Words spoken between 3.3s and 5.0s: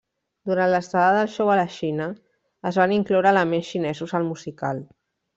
elements xinesos al musical.